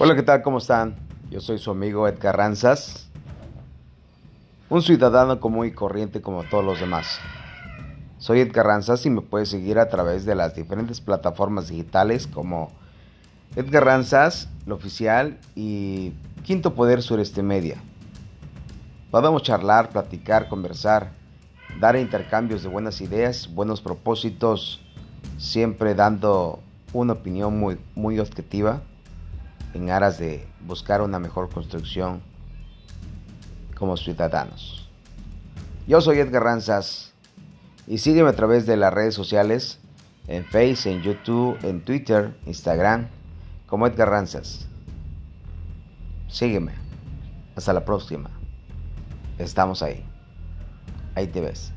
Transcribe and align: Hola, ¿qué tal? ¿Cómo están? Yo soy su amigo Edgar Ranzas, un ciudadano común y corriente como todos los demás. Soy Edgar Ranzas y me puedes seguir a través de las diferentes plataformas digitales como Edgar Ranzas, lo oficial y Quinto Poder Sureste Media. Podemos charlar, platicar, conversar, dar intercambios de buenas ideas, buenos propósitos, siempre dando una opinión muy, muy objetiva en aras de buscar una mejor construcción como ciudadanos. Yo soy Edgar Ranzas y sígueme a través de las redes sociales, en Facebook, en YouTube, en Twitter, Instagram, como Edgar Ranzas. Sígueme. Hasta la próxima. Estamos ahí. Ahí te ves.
Hola, 0.00 0.14
¿qué 0.14 0.22
tal? 0.22 0.42
¿Cómo 0.42 0.58
están? 0.58 0.94
Yo 1.28 1.40
soy 1.40 1.58
su 1.58 1.72
amigo 1.72 2.06
Edgar 2.06 2.36
Ranzas, 2.36 3.08
un 4.70 4.80
ciudadano 4.80 5.40
común 5.40 5.66
y 5.66 5.72
corriente 5.72 6.22
como 6.22 6.44
todos 6.44 6.64
los 6.64 6.78
demás. 6.78 7.18
Soy 8.18 8.38
Edgar 8.38 8.66
Ranzas 8.66 9.04
y 9.06 9.10
me 9.10 9.22
puedes 9.22 9.48
seguir 9.48 9.76
a 9.80 9.88
través 9.88 10.24
de 10.24 10.36
las 10.36 10.54
diferentes 10.54 11.00
plataformas 11.00 11.66
digitales 11.66 12.28
como 12.28 12.70
Edgar 13.56 13.86
Ranzas, 13.86 14.48
lo 14.66 14.76
oficial 14.76 15.36
y 15.56 16.12
Quinto 16.44 16.76
Poder 16.76 17.02
Sureste 17.02 17.42
Media. 17.42 17.78
Podemos 19.10 19.42
charlar, 19.42 19.88
platicar, 19.88 20.48
conversar, 20.48 21.10
dar 21.80 21.96
intercambios 21.96 22.62
de 22.62 22.68
buenas 22.68 23.00
ideas, 23.00 23.52
buenos 23.52 23.80
propósitos, 23.80 24.80
siempre 25.38 25.96
dando 25.96 26.60
una 26.92 27.14
opinión 27.14 27.58
muy, 27.58 27.80
muy 27.96 28.20
objetiva 28.20 28.80
en 29.74 29.90
aras 29.90 30.18
de 30.18 30.46
buscar 30.60 31.02
una 31.02 31.18
mejor 31.18 31.48
construcción 31.50 32.22
como 33.76 33.96
ciudadanos. 33.96 34.88
Yo 35.86 36.00
soy 36.00 36.18
Edgar 36.18 36.42
Ranzas 36.44 37.12
y 37.86 37.98
sígueme 37.98 38.28
a 38.28 38.36
través 38.36 38.66
de 38.66 38.76
las 38.76 38.92
redes 38.92 39.14
sociales, 39.14 39.80
en 40.26 40.44
Facebook, 40.44 40.92
en 40.92 41.02
YouTube, 41.02 41.58
en 41.62 41.80
Twitter, 41.82 42.36
Instagram, 42.46 43.08
como 43.66 43.86
Edgar 43.86 44.10
Ranzas. 44.10 44.66
Sígueme. 46.28 46.72
Hasta 47.56 47.72
la 47.72 47.84
próxima. 47.84 48.30
Estamos 49.38 49.82
ahí. 49.82 50.04
Ahí 51.14 51.26
te 51.26 51.40
ves. 51.40 51.72